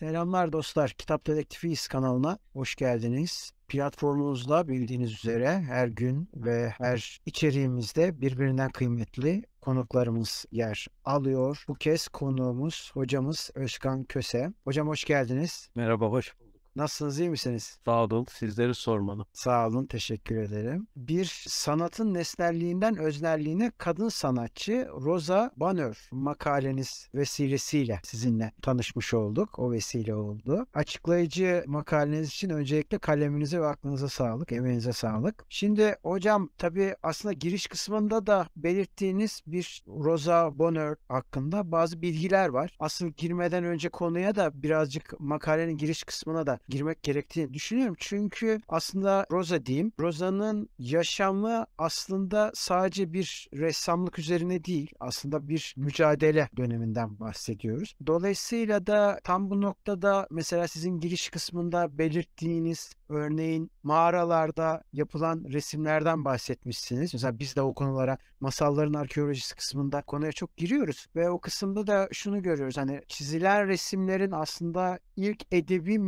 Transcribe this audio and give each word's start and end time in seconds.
Selamlar 0.00 0.52
dostlar. 0.52 0.90
Kitap 0.90 1.26
Dedektifiyiz 1.26 1.88
kanalına 1.88 2.38
hoş 2.52 2.74
geldiniz. 2.74 3.52
Platformumuzda 3.68 4.68
bildiğiniz 4.68 5.12
üzere 5.12 5.60
her 5.60 5.88
gün 5.88 6.28
ve 6.34 6.74
her 6.78 7.20
içeriğimizde 7.26 8.20
birbirinden 8.20 8.70
kıymetli 8.70 9.42
konuklarımız 9.60 10.44
yer 10.52 10.86
alıyor. 11.04 11.64
Bu 11.68 11.74
kez 11.74 12.08
konuğumuz 12.08 12.90
hocamız 12.94 13.50
Özkan 13.54 14.04
Köse. 14.04 14.52
Hocam 14.64 14.88
hoş 14.88 15.04
geldiniz. 15.04 15.68
Merhaba, 15.74 16.06
hoş 16.06 16.40
bulduk. 16.40 16.49
Nasılsınız, 16.76 17.20
iyi 17.20 17.30
misiniz? 17.30 17.78
Sağ 17.84 18.04
olun, 18.04 18.26
sizleri 18.30 18.74
sormalı. 18.74 19.24
Sağ 19.32 19.66
olun, 19.66 19.86
teşekkür 19.86 20.36
ederim. 20.36 20.86
Bir 20.96 21.44
sanatın 21.48 22.14
nesnelliğinden 22.14 22.96
öznelliğine 22.96 23.72
kadın 23.78 24.08
sanatçı 24.08 24.88
Rosa 25.00 25.50
Bonheur 25.56 26.08
makaleniz 26.12 27.08
vesilesiyle 27.14 28.00
sizinle 28.04 28.52
tanışmış 28.62 29.14
olduk. 29.14 29.58
O 29.58 29.72
vesile 29.72 30.14
oldu. 30.14 30.66
Açıklayıcı 30.74 31.64
makaleniz 31.66 32.28
için 32.28 32.50
öncelikle 32.50 32.98
kaleminize 32.98 33.60
ve 33.60 33.66
aklınıza 33.66 34.08
sağlık, 34.08 34.52
emeğinize 34.52 34.92
sağlık. 34.92 35.44
Şimdi 35.48 35.96
hocam 36.02 36.50
tabii 36.58 36.94
aslında 37.02 37.32
giriş 37.32 37.66
kısmında 37.66 38.26
da 38.26 38.46
belirttiğiniz 38.56 39.40
bir 39.46 39.84
Rosa 39.88 40.58
Bonheur 40.58 40.96
hakkında 41.08 41.72
bazı 41.72 42.02
bilgiler 42.02 42.48
var. 42.48 42.76
Asıl 42.80 43.06
girmeden 43.06 43.64
önce 43.64 43.88
konuya 43.88 44.34
da 44.34 44.62
birazcık 44.62 45.20
makalenin 45.20 45.76
giriş 45.76 46.04
kısmına 46.04 46.46
da 46.46 46.59
girmek 46.68 47.02
gerektiğini 47.02 47.54
düşünüyorum. 47.54 47.96
Çünkü 47.98 48.60
aslında 48.68 49.26
Rosa 49.30 49.66
diyeyim. 49.66 49.92
Rosa'nın 50.00 50.68
yaşamı 50.78 51.66
aslında 51.78 52.52
sadece 52.54 53.12
bir 53.12 53.48
ressamlık 53.54 54.18
üzerine 54.18 54.64
değil. 54.64 54.90
Aslında 55.00 55.48
bir 55.48 55.74
mücadele 55.76 56.48
döneminden 56.56 57.20
bahsediyoruz. 57.20 57.94
Dolayısıyla 58.06 58.86
da 58.86 59.20
tam 59.24 59.50
bu 59.50 59.60
noktada 59.60 60.26
mesela 60.30 60.68
sizin 60.68 61.00
giriş 61.00 61.30
kısmında 61.30 61.98
belirttiğiniz 61.98 62.92
örneğin 63.08 63.70
mağaralarda 63.82 64.82
yapılan 64.92 65.44
resimlerden 65.52 66.24
bahsetmişsiniz. 66.24 67.14
Mesela 67.14 67.38
biz 67.38 67.56
de 67.56 67.62
o 67.62 67.74
konulara 67.74 68.18
masalların 68.40 68.94
arkeolojisi 68.94 69.54
kısmında 69.54 70.02
konuya 70.02 70.32
çok 70.32 70.56
giriyoruz 70.56 71.06
ve 71.16 71.30
o 71.30 71.40
kısımda 71.40 71.86
da 71.86 72.08
şunu 72.12 72.42
görüyoruz. 72.42 72.76
Hani 72.76 73.00
çizilen 73.08 73.68
resimlerin 73.68 74.30
aslında 74.30 74.98
ilk 75.16 75.42
edebi 75.52 75.98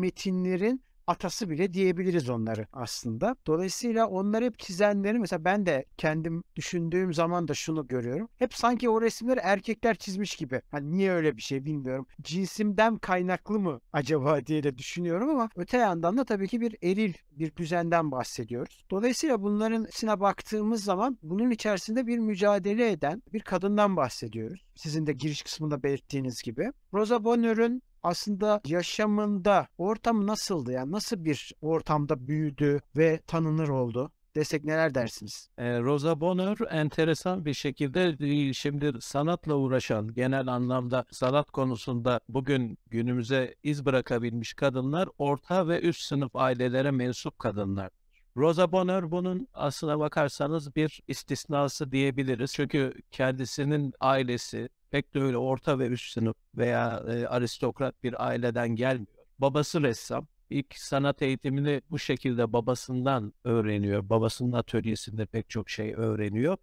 metinlerin 0.42 0.82
atası 1.06 1.50
bile 1.50 1.74
diyebiliriz 1.74 2.30
onları 2.30 2.66
aslında. 2.72 3.36
Dolayısıyla 3.46 4.06
onları 4.06 4.44
hep 4.44 4.58
çizenleri 4.58 5.18
mesela 5.18 5.44
ben 5.44 5.66
de 5.66 5.84
kendim 5.98 6.44
düşündüğüm 6.56 7.14
zaman 7.14 7.48
da 7.48 7.54
şunu 7.54 7.88
görüyorum. 7.88 8.28
Hep 8.38 8.54
sanki 8.54 8.88
o 8.90 9.02
resimleri 9.02 9.40
erkekler 9.42 9.94
çizmiş 9.94 10.36
gibi. 10.36 10.62
Hani 10.70 10.96
niye 10.96 11.12
öyle 11.12 11.36
bir 11.36 11.42
şey 11.42 11.64
bilmiyorum. 11.64 12.06
Cinsimden 12.22 12.98
kaynaklı 12.98 13.58
mı 13.58 13.80
acaba 13.92 14.40
diye 14.46 14.62
de 14.62 14.78
düşünüyorum 14.78 15.30
ama 15.30 15.48
öte 15.56 15.76
yandan 15.76 16.16
da 16.16 16.24
tabii 16.24 16.48
ki 16.48 16.60
bir 16.60 16.76
eril 16.82 17.14
bir 17.30 17.56
düzenden 17.56 18.10
bahsediyoruz. 18.10 18.84
Dolayısıyla 18.90 19.42
bunların 19.42 19.84
içine 19.84 20.20
baktığımız 20.20 20.84
zaman 20.84 21.18
bunun 21.22 21.50
içerisinde 21.50 22.06
bir 22.06 22.18
mücadele 22.18 22.90
eden 22.90 23.22
bir 23.32 23.40
kadından 23.40 23.96
bahsediyoruz. 23.96 24.64
Sizin 24.74 25.06
de 25.06 25.12
giriş 25.12 25.42
kısmında 25.42 25.82
belirttiğiniz 25.82 26.42
gibi. 26.42 26.72
Rosa 26.94 27.24
Bonheur'un 27.24 27.82
aslında 28.02 28.60
yaşamında 28.66 29.66
ortam 29.78 30.26
nasıldı? 30.26 30.72
Yani 30.72 30.92
nasıl 30.92 31.24
bir 31.24 31.52
ortamda 31.60 32.26
büyüdü 32.26 32.80
ve 32.96 33.20
tanınır 33.26 33.68
oldu? 33.68 34.12
desek 34.34 34.64
neler 34.64 34.94
dersiniz? 34.94 35.48
E, 35.58 35.80
Rosa 35.80 36.20
Bonheur 36.20 36.58
enteresan 36.70 37.44
bir 37.44 37.54
şekilde 37.54 38.52
şimdi 38.54 38.92
sanatla 39.00 39.54
uğraşan 39.54 40.14
genel 40.14 40.46
anlamda 40.46 41.04
sanat 41.10 41.50
konusunda 41.50 42.20
bugün 42.28 42.78
günümüze 42.90 43.54
iz 43.62 43.86
bırakabilmiş 43.86 44.54
kadınlar 44.54 45.08
orta 45.18 45.68
ve 45.68 45.80
üst 45.80 46.02
sınıf 46.02 46.36
ailelere 46.36 46.90
mensup 46.90 47.38
kadınlar. 47.38 47.90
Rosa 48.36 48.72
Bonheur 48.72 49.10
bunun 49.10 49.48
aslına 49.54 49.98
bakarsanız 49.98 50.76
bir 50.76 51.00
istisnası 51.08 51.92
diyebiliriz. 51.92 52.52
Çünkü 52.54 52.94
kendisinin 53.10 53.92
ailesi 54.00 54.68
pek 54.90 55.14
de 55.14 55.20
öyle 55.20 55.36
orta 55.36 55.78
ve 55.78 55.86
üst 55.86 56.12
sınıf 56.12 56.36
veya 56.56 57.02
e, 57.08 57.26
aristokrat 57.26 58.02
bir 58.02 58.26
aileden 58.26 58.68
gelmiyor. 58.68 59.24
Babası 59.38 59.82
ressam. 59.82 60.26
İlk 60.50 60.78
sanat 60.78 61.22
eğitimini 61.22 61.82
bu 61.90 61.98
şekilde 61.98 62.52
babasından 62.52 63.32
öğreniyor. 63.44 64.08
Babasının 64.08 64.52
atölyesinde 64.52 65.26
pek 65.26 65.50
çok 65.50 65.70
şey 65.70 65.94
öğreniyor. 65.94 66.56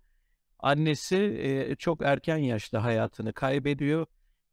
Annesi 0.59 1.18
e, 1.69 1.75
çok 1.75 2.02
erken 2.02 2.38
yaşta 2.38 2.84
hayatını 2.84 3.34
kaybediyor 3.34 4.06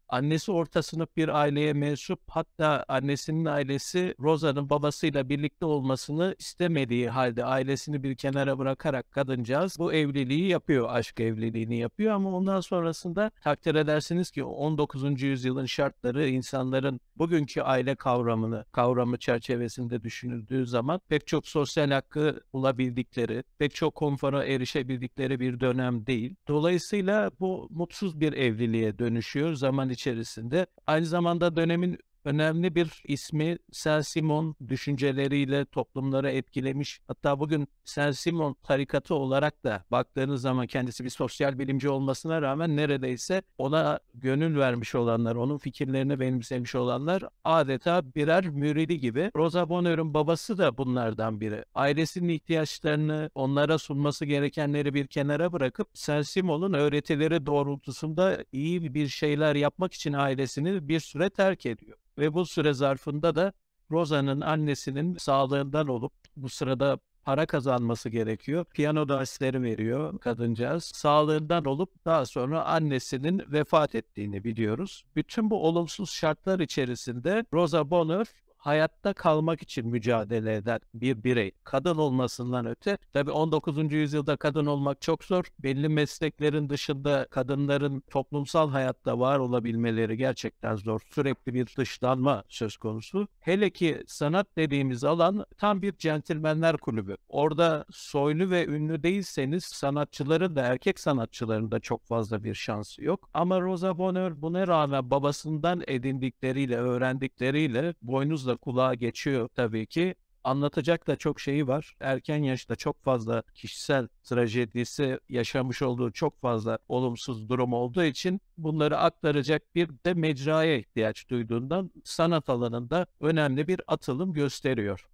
Annesi 0.09 0.53
orta 0.53 0.83
sınıf 0.83 1.17
bir 1.17 1.29
aileye 1.29 1.73
mensup 1.73 2.21
hatta 2.29 2.85
annesinin 2.89 3.45
ailesi 3.45 4.15
Rosa'nın 4.21 4.71
babasıyla 4.71 5.29
birlikte 5.29 5.67
olmasını 5.67 6.35
istemediği 6.39 7.09
halde 7.09 7.45
ailesini 7.45 8.03
bir 8.03 8.17
kenara 8.17 8.59
bırakarak 8.59 9.11
kadıncağız 9.11 9.77
bu 9.79 9.93
evliliği 9.93 10.49
yapıyor, 10.49 10.89
aşk 10.91 11.21
evliliğini 11.21 11.79
yapıyor 11.79 12.15
ama 12.15 12.37
ondan 12.37 12.61
sonrasında 12.61 13.31
takdir 13.43 13.75
edersiniz 13.75 14.31
ki 14.31 14.45
19. 14.45 15.23
yüzyılın 15.23 15.67
şartları 15.67 16.29
insanların 16.29 17.01
bugünkü 17.17 17.61
aile 17.61 17.95
kavramını, 17.95 18.65
kavramı 18.73 19.19
çerçevesinde 19.19 20.03
düşünüldüğü 20.03 20.67
zaman 20.67 21.01
pek 21.09 21.27
çok 21.27 21.49
sosyal 21.49 21.91
hakkı 21.91 22.41
bulabildikleri, 22.53 23.43
pek 23.59 23.75
çok 23.75 23.95
konfora 23.95 24.45
erişebildikleri 24.45 25.41
bir 25.41 25.61
dönem 25.61 26.07
değil. 26.07 26.35
Dolayısıyla 26.49 27.31
bu 27.41 27.69
mutsuz 27.71 28.21
bir 28.21 28.33
evliliğe 28.33 28.99
dönüşüyor 28.99 29.55
zaman 29.55 29.91
içerisinde. 29.97 30.67
Aynı 30.87 31.07
zamanda 31.07 31.57
dönemin 31.57 31.99
önemli 32.27 32.75
bir 32.75 33.03
ismi 33.05 33.59
Saint-Simon 33.73 34.55
düşünceleriyle 34.69 35.65
toplumları 35.65 36.31
etkilemiş. 36.31 37.01
Hatta 37.09 37.41
bugün 37.41 37.69
Saint-Simon 37.85 38.57
tarikatı 38.63 39.15
olarak 39.15 39.65
da 39.65 39.85
baktığınız 39.91 40.41
zaman 40.41 40.67
kendisi 40.67 41.05
bir 41.05 41.11
sosyal 41.11 41.59
bilimci 41.59 41.89
olmasına 41.89 42.43
rağmen 42.43 42.77
neredeyse 42.77 43.43
ona 43.59 44.01
gönül 44.15 44.59
vermiş 44.59 44.95
olanlar, 44.95 45.37
onun 45.37 45.59
fikirlerini 45.59 46.21
benimsemiş 46.21 46.75
olanlar 46.75 47.23
adeta 47.45 48.15
birer 48.15 48.49
müridi 48.49 49.01
gibi. 49.01 49.31
Rosa 49.37 49.69
Bonheur'un 49.69 50.15
babası 50.15 50.59
da 50.59 50.79
bunlardan 50.79 51.41
biri. 51.41 51.65
Ailesinin 51.75 52.29
ihtiyaçlarını, 52.29 53.31
onlara 53.35 53.79
sunması 53.79 54.25
gerekenleri 54.25 54.95
bir 54.95 55.07
kenara 55.07 55.53
bırakıp 55.53 55.89
Saint-Simon'un 55.95 56.73
öğretileri 56.73 57.47
doğrultusunda 57.47 58.45
iyi 58.53 58.95
bir 58.95 59.09
şeyler 59.09 59.55
yapmak 59.55 59.95
için 59.95 60.13
ailesini 60.13 60.89
bir 60.89 61.01
süre 61.01 61.31
terk 61.31 61.67
ediyor. 61.67 61.99
Ve 62.19 62.35
bu 62.35 62.47
süre 62.47 62.73
zarfında 62.73 63.35
da 63.35 63.53
Rosa'nın 63.91 64.41
annesinin 64.41 65.17
sağlığından 65.17 65.89
olup 65.89 66.13
bu 66.37 66.49
sırada 66.49 66.99
para 67.25 67.47
kazanması 67.47 68.09
gerekiyor. 68.09 68.65
Piyano 68.65 69.09
dersleri 69.09 69.63
veriyor 69.63 70.19
kadıncağız. 70.19 70.85
Sağlığından 70.85 71.65
olup 71.65 72.05
daha 72.05 72.27
sonra 72.27 72.65
annesinin 72.65 73.43
vefat 73.53 73.95
ettiğini 73.95 74.45
biliyoruz. 74.45 75.05
Bütün 75.17 75.51
bu 75.51 75.67
olumsuz 75.67 76.11
şartlar 76.11 76.61
içerisinde 76.61 77.45
Rosa 77.53 77.91
Bonheur 77.91 78.27
hayatta 78.67 79.13
kalmak 79.13 79.63
için 79.63 79.89
mücadele 79.89 80.55
eden 80.55 80.81
bir 80.95 81.25
birey. 81.25 81.51
Kadın 81.65 81.97
olmasından 81.97 82.67
öte. 82.67 82.99
Tabi 83.13 83.31
19. 83.31 83.93
yüzyılda 83.93 84.37
kadın 84.37 84.67
olmak 84.67 85.01
çok 85.01 85.25
zor. 85.25 85.45
Belli 85.59 85.89
mesleklerin 85.89 86.69
dışında 86.69 87.27
kadınların 87.31 88.03
toplumsal 88.11 88.71
hayatta 88.71 89.19
var 89.19 89.39
olabilmeleri 89.39 90.17
gerçekten 90.17 90.77
zor. 90.77 91.01
Sürekli 91.11 91.55
bir 91.55 91.67
dışlanma 91.77 92.45
söz 92.49 92.77
konusu. 92.77 93.29
Hele 93.41 93.71
ki 93.71 94.05
sanat 94.07 94.47
dediğimiz 94.57 95.05
alan 95.05 95.47
tam 95.59 95.83
bir 95.83 95.97
centilmenler 95.97 96.77
kulübü. 96.77 97.17
Orada 97.29 97.85
soylu 97.91 98.51
ve 98.51 98.67
ünlü 98.67 99.03
değilseniz 99.03 99.65
sanatçıların 99.65 100.57
da 100.57 100.63
erkek 100.63 101.01
sanatçıların 101.01 101.71
da 101.71 101.81
çok 101.81 102.05
fazla 102.05 102.45
bir 102.45 102.55
şansı 102.55 103.05
yok. 103.05 103.31
Ama 103.35 103.61
Rosa 103.61 103.99
Bonheur 103.99 104.43
buna 104.43 104.67
rağmen 104.67 105.11
babasından 105.11 105.83
edindikleriyle, 105.87 106.77
öğrendikleriyle 106.77 107.95
boynuzla 108.03 108.56
kulağa 108.57 108.95
geçiyor 108.95 109.49
tabii 109.55 109.87
ki. 109.87 110.15
Anlatacak 110.45 111.07
da 111.07 111.17
çok 111.17 111.41
şeyi 111.41 111.69
var. 111.69 111.97
Erken 112.01 112.43
yaşta 112.43 112.77
çok 112.77 113.03
fazla 113.03 113.43
kişisel 113.55 114.09
trajedisi 114.25 115.19
yaşamış 115.29 115.83
olduğu 115.83 116.13
çok 116.13 116.41
fazla 116.41 116.79
olumsuz 116.89 117.49
durum 117.49 117.73
olduğu 117.73 118.05
için 118.05 118.41
bunları 118.59 118.99
aktaracak 118.99 119.75
bir 119.75 119.89
de 120.07 120.15
mecraya 120.15 120.77
ihtiyaç 120.77 121.29
duyduğundan 121.29 121.91
sanat 122.05 122.49
alanında 122.49 123.07
önemli 123.21 123.69
bir 123.69 123.81
atılım 123.87 124.33
gösteriyor. 124.33 125.09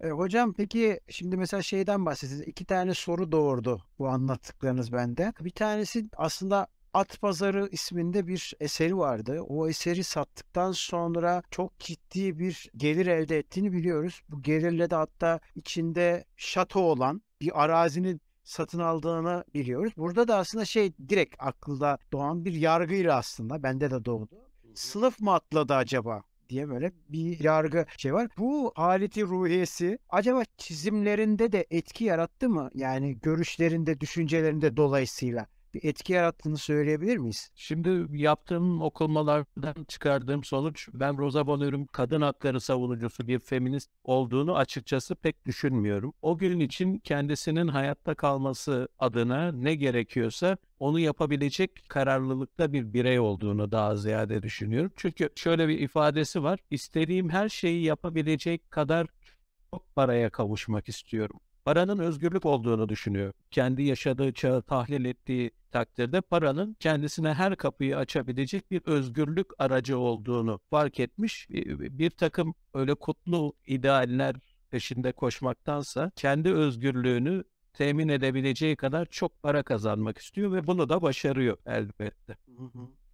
E, 0.00 0.08
hocam 0.10 0.52
peki 0.52 1.00
şimdi 1.08 1.36
mesela 1.36 1.62
şeyden 1.62 2.06
bahsettiniz. 2.06 2.40
İki 2.40 2.64
tane 2.64 2.94
soru 2.94 3.32
doğurdu 3.32 3.82
bu 3.98 4.08
anlattıklarınız 4.08 4.92
bende. 4.92 5.32
Bir 5.40 5.50
tanesi 5.50 6.06
aslında 6.16 6.66
At 6.94 7.20
Pazarı 7.20 7.68
isminde 7.72 8.26
bir 8.26 8.54
eseri 8.60 8.98
vardı. 8.98 9.40
O 9.48 9.68
eseri 9.68 10.04
sattıktan 10.04 10.72
sonra 10.72 11.42
çok 11.50 11.78
ciddi 11.78 12.38
bir 12.38 12.70
gelir 12.76 13.06
elde 13.06 13.38
ettiğini 13.38 13.72
biliyoruz. 13.72 14.20
Bu 14.28 14.42
gelirle 14.42 14.90
de 14.90 14.94
hatta 14.94 15.40
içinde 15.54 16.24
şato 16.36 16.80
olan 16.80 17.22
bir 17.40 17.64
arazinin 17.64 18.20
satın 18.44 18.78
aldığını 18.78 19.44
biliyoruz. 19.54 19.92
Burada 19.96 20.28
da 20.28 20.36
aslında 20.36 20.64
şey 20.64 20.92
direkt 21.08 21.36
akılda 21.38 21.98
doğan 22.12 22.44
bir 22.44 22.52
yargıyla 22.52 23.16
aslında 23.16 23.62
bende 23.62 23.90
de 23.90 24.04
doğdu. 24.04 24.28
Sınıf 24.74 25.20
mı 25.20 25.34
atladı 25.34 25.74
acaba? 25.74 26.22
diye 26.48 26.68
böyle 26.68 26.92
bir 27.08 27.44
yargı 27.44 27.86
şey 27.96 28.14
var. 28.14 28.28
Bu 28.38 28.72
haleti 28.74 29.22
ruhiyesi 29.22 29.98
acaba 30.08 30.42
çizimlerinde 30.56 31.52
de 31.52 31.66
etki 31.70 32.04
yarattı 32.04 32.48
mı? 32.48 32.70
Yani 32.74 33.18
görüşlerinde, 33.20 34.00
düşüncelerinde 34.00 34.76
dolayısıyla 34.76 35.46
bir 35.74 35.84
etki 35.84 36.12
yarattığını 36.12 36.56
söyleyebilir 36.56 37.16
miyiz? 37.16 37.50
Şimdi 37.54 38.18
yaptığım 38.18 38.82
okumalardan 38.82 39.84
çıkardığım 39.88 40.44
sonuç 40.44 40.88
ben 40.92 41.18
Rosa 41.18 41.46
Bonheur'un 41.46 41.86
kadın 41.86 42.20
hakları 42.20 42.60
savunucusu 42.60 43.28
bir 43.28 43.38
feminist 43.38 43.90
olduğunu 44.04 44.56
açıkçası 44.56 45.14
pek 45.14 45.46
düşünmüyorum. 45.46 46.12
O 46.22 46.38
gün 46.38 46.60
için 46.60 46.98
kendisinin 46.98 47.68
hayatta 47.68 48.14
kalması 48.14 48.88
adına 48.98 49.52
ne 49.52 49.74
gerekiyorsa 49.74 50.56
onu 50.80 51.00
yapabilecek 51.00 51.84
kararlılıkta 51.88 52.72
bir 52.72 52.92
birey 52.92 53.18
olduğunu 53.20 53.72
daha 53.72 53.96
ziyade 53.96 54.42
düşünüyorum. 54.42 54.92
Çünkü 54.96 55.30
şöyle 55.34 55.68
bir 55.68 55.78
ifadesi 55.78 56.42
var. 56.42 56.58
İstediğim 56.70 57.30
her 57.30 57.48
şeyi 57.48 57.84
yapabilecek 57.84 58.70
kadar 58.70 59.06
çok 59.70 59.94
paraya 59.96 60.30
kavuşmak 60.30 60.88
istiyorum 60.88 61.40
paranın 61.68 61.98
özgürlük 61.98 62.46
olduğunu 62.46 62.88
düşünüyor. 62.88 63.32
Kendi 63.50 63.82
yaşadığı 63.82 64.32
çağı 64.32 64.62
tahlil 64.62 65.04
ettiği 65.04 65.50
takdirde 65.70 66.20
paranın 66.20 66.76
kendisine 66.80 67.34
her 67.34 67.56
kapıyı 67.56 67.96
açabilecek 67.96 68.70
bir 68.70 68.82
özgürlük 68.84 69.46
aracı 69.58 69.98
olduğunu 69.98 70.60
fark 70.70 71.00
etmiş. 71.00 71.46
Bir, 71.50 72.10
takım 72.10 72.54
öyle 72.74 72.94
kutlu 72.94 73.52
idealler 73.66 74.36
peşinde 74.70 75.12
koşmaktansa 75.12 76.10
kendi 76.16 76.52
özgürlüğünü 76.52 77.44
temin 77.72 78.08
edebileceği 78.08 78.76
kadar 78.76 79.06
çok 79.06 79.42
para 79.42 79.62
kazanmak 79.62 80.18
istiyor 80.18 80.52
ve 80.52 80.66
bunu 80.66 80.88
da 80.88 81.02
başarıyor 81.02 81.56
elbette. 81.66 82.36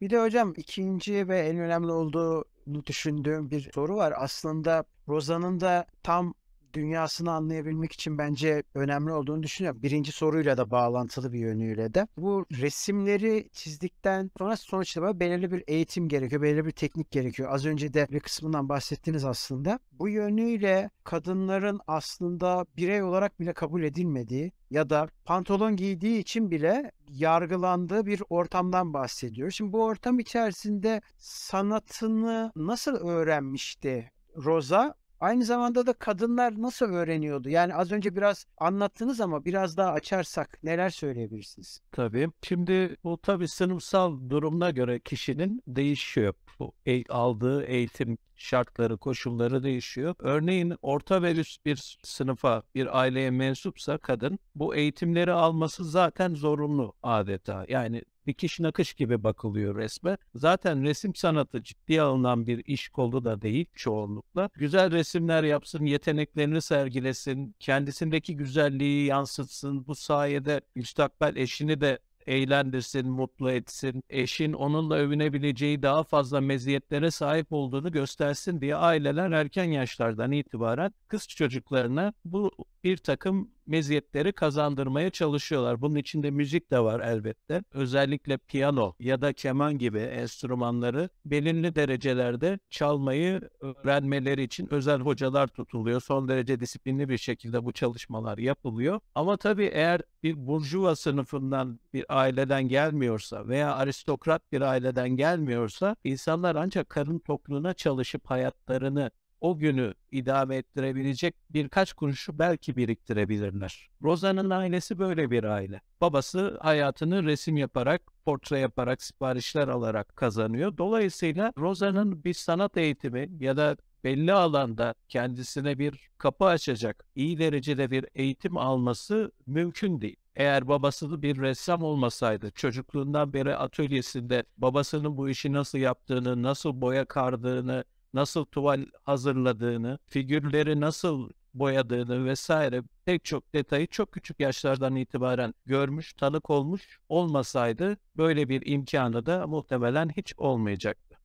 Bir 0.01 0.11
de 0.11 0.23
hocam 0.23 0.53
ikinci 0.57 1.29
ve 1.29 1.39
en 1.39 1.59
önemli 1.59 1.93
olduğunu 1.93 2.87
düşündüğüm 2.87 3.51
bir 3.51 3.71
soru 3.75 3.97
var. 3.97 4.15
Aslında 4.17 4.85
Roza'nın 5.09 5.61
da 5.61 5.87
tam 6.03 6.35
dünyasını 6.75 7.33
anlayabilmek 7.33 7.93
için 7.93 8.19
bence 8.19 8.63
önemli 8.75 9.13
olduğunu 9.13 9.43
düşünüyorum. 9.43 9.83
Birinci 9.83 10.13
soruyla 10.13 10.57
da 10.57 10.71
bağlantılı 10.71 11.33
bir 11.33 11.39
yönüyle 11.39 11.95
de. 11.95 12.07
Bu 12.17 12.47
resimleri 12.53 13.49
çizdikten 13.53 14.31
sonra 14.39 14.57
sonuçta 14.57 15.21
belirli 15.21 15.53
bir 15.53 15.65
eğitim 15.67 16.09
gerekiyor, 16.09 16.43
belirli 16.43 16.67
bir 16.67 16.71
teknik 16.71 17.11
gerekiyor. 17.11 17.53
Az 17.53 17.67
önce 17.67 17.95
de 17.95 18.07
bir 18.11 18.21
kısmından 18.21 18.69
bahsettiniz 18.69 19.25
aslında. 19.25 19.79
Bu 19.93 20.09
yönüyle 20.09 20.91
kadınların 21.05 21.81
aslında 21.87 22.67
birey 22.77 23.03
olarak 23.03 23.41
bile 23.41 23.53
kabul 23.53 23.83
edilmediği 23.83 24.53
ya 24.71 24.91
da 24.91 25.09
pantolon 25.25 25.77
giydiği 25.77 26.19
için 26.19 26.51
bile 26.51 26.93
yargılandığı 27.09 28.07
bir 28.07 28.23
ortamdan 28.31 28.95
bahsediyor. 28.95 29.51
Şimdi 29.51 29.73
bu 29.73 29.85
ortam 29.85 30.19
içerisinde 30.19 31.01
sanatını 31.19 32.53
nasıl 32.57 32.95
öğrenmişti 32.95 34.11
Rosa 34.37 34.95
Aynı 35.25 35.45
zamanda 35.45 35.87
da 35.87 35.93
kadınlar 35.93 36.63
nasıl 36.63 36.87
öğreniyordu? 36.87 37.49
Yani 37.49 37.75
az 37.75 37.93
önce 37.93 38.17
biraz 38.17 38.47
anlattınız 38.59 39.21
ama 39.21 39.45
biraz 39.45 39.77
daha 39.77 39.93
açarsak 39.93 40.59
neler 40.63 40.91
söyleyebilirsiniz? 40.91 41.81
Tabii. 41.93 42.29
Şimdi 42.43 42.97
bu 43.05 43.19
tabii 43.23 43.49
sınıfsal 43.49 44.31
durumuna 44.31 44.71
göre 44.71 45.01
kişinin 45.01 45.63
değişiyor. 45.67 46.35
Bu 46.59 46.73
e- 46.87 47.05
aldığı 47.05 47.65
eğitim 47.65 48.19
şartları, 48.37 48.97
koşulları 48.97 49.63
değişiyor. 49.63 50.15
Örneğin 50.19 50.75
orta 50.83 51.23
ve 51.23 51.33
üst 51.33 51.67
bir 51.67 51.99
sınıfa, 52.03 52.63
bir 52.75 53.01
aileye 53.01 53.31
mensupsa 53.31 53.99
kadın 53.99 54.39
bu 54.55 54.75
eğitimleri 54.75 55.33
alması 55.33 55.85
zaten 55.85 56.35
zorunlu 56.35 56.93
adeta. 57.03 57.65
Yani 57.69 58.03
dikiş 58.27 58.61
nakış 58.61 58.95
gibi 58.95 59.25
bakılıyor 59.25 59.77
resme. 59.77 60.17
Zaten 60.35 60.83
resim 60.83 61.15
sanatı 61.15 61.63
ciddiye 61.63 62.03
alınan 62.03 62.47
bir 62.47 62.65
iş 62.67 62.89
kolu 62.89 63.25
da 63.25 63.43
değil 63.43 63.67
çoğunlukla. 63.75 64.51
Güzel 64.55 64.91
resimler 64.91 65.45
yapsın, 65.45 65.85
yeteneklerini 65.85 66.63
sergilesin, 66.63 67.57
kendisindeki 67.61 68.37
güzelliği 68.37 69.07
yansıtsın. 69.07 69.87
Bu 69.87 69.95
sayede 69.95 70.61
müstakbel 70.75 71.37
eşini 71.37 71.81
de 71.81 71.99
eğlendirsin, 72.27 73.11
mutlu 73.11 73.51
etsin, 73.51 74.03
eşin 74.11 74.53
onunla 74.53 74.97
övünebileceği 74.97 75.83
daha 75.83 76.03
fazla 76.05 76.41
meziyetlere 76.41 77.11
sahip 77.11 77.53
olduğunu 77.53 77.93
göstersin 77.93 78.61
diye 78.61 78.77
aileler 78.77 79.31
erken 79.31 79.65
yaşlardan 79.65 80.33
itibaren 80.33 80.93
kız 81.09 81.29
çocuklarına 81.29 82.13
bu 82.25 82.51
bir 82.85 82.97
takım 82.97 83.51
meziyetleri 83.67 84.33
kazandırmaya 84.33 85.11
çalışıyorlar. 85.11 85.81
Bunun 85.81 85.95
içinde 85.95 86.31
müzik 86.31 86.71
de 86.71 86.81
var 86.81 87.01
elbette. 87.01 87.63
Özellikle 87.73 88.37
piyano 88.39 88.95
ya 88.99 89.21
da 89.23 89.33
keman 89.33 89.79
gibi 89.79 89.99
enstrümanları 89.99 91.09
belirli 91.25 91.75
derecelerde 91.75 92.59
çalmayı 92.71 93.41
öğrenmeleri 93.61 94.43
için 94.43 94.69
özel 94.75 95.01
hocalar 95.01 95.47
tutuluyor. 95.47 96.01
Son 96.01 96.29
derece 96.29 96.61
disiplinli 96.61 97.09
bir 97.09 97.19
şekilde 97.19 97.65
bu 97.65 97.73
çalışmalar 97.73 98.39
yapılıyor. 98.39 99.01
Ama 99.15 99.37
tabii 99.37 99.71
eğer 99.73 100.01
bir 100.25 100.47
burjuva 100.47 100.97
sınıfından 100.97 101.81
bir 101.93 102.05
aileden 102.09 102.69
gelmiyorsa 102.69 103.49
veya 103.49 103.75
aristokrat 103.75 104.53
bir 104.53 104.61
aileden 104.61 105.09
gelmiyorsa 105.09 105.97
insanlar 106.05 106.57
ancak 106.57 106.89
karın 106.89 107.19
tokluğuna 107.19 107.75
çalışıp 107.75 108.31
hayatlarını 108.31 109.11
o 109.41 109.59
günü 109.59 109.95
idame 110.13 110.57
ettirebilecek 110.57 111.35
birkaç 111.51 111.93
kuruşu 111.93 112.39
belki 112.39 112.77
biriktirebilirler. 112.77 113.89
Rosa'nın 114.03 114.51
ailesi 114.51 114.99
böyle 114.99 115.31
bir 115.31 115.45
aile. 115.45 115.81
Babası 116.01 116.59
hayatını 116.63 117.25
resim 117.25 117.57
yaparak, 117.57 118.03
portre 118.25 118.59
yaparak, 118.59 119.03
siparişler 119.03 119.69
alarak 119.69 120.17
kazanıyor. 120.17 120.79
Dolayısıyla 120.79 121.53
Rosa'nın 121.59 122.25
bir 122.25 122.35
sanat 122.35 122.77
eğitimi 122.77 123.29
ya 123.41 123.57
da 123.57 123.77
belli 124.05 124.33
alanda 124.33 124.95
kendisine 125.09 125.79
bir 125.79 126.09
kapı 126.19 126.45
açacak 126.45 127.05
iyi 127.15 127.39
derecede 127.39 127.91
bir 127.91 128.07
eğitim 128.15 128.57
alması 128.57 129.33
mümkün 129.47 130.01
değil. 130.01 130.17
Eğer 130.37 130.69
babası 130.69 131.23
bir 131.23 131.41
ressam 131.41 131.83
olmasaydı, 131.83 132.51
çocukluğundan 132.51 133.33
beri 133.33 133.57
atölyesinde 133.57 134.45
babasının 134.57 135.17
bu 135.17 135.29
işi 135.29 135.53
nasıl 135.53 135.79
yaptığını, 135.79 136.43
nasıl 136.43 136.81
boya 136.81 137.05
kardığını, 137.05 137.85
nasıl 138.15 138.45
tuval 138.45 138.87
hazırladığını, 139.05 139.99
figürleri 140.07 140.81
nasıl 140.81 141.31
boyadığını 141.55 142.25
vesaire 142.25 142.83
pek 143.05 143.25
çok 143.25 143.55
detayı 143.55 143.87
çok 143.87 144.13
küçük 144.13 144.41
yaşlardan 144.41 144.97
itibaren 144.97 145.55
görmüş, 145.67 146.13
tanık 146.13 146.51
olmuş 146.51 146.99
olmasaydı 147.09 147.97
böyle 148.17 148.49
bir 148.49 148.63
imkanı 148.67 149.27
da 149.27 149.47
muhtemelen 149.47 150.09
hiç 150.09 150.35
olmayacaktı. 150.37 151.19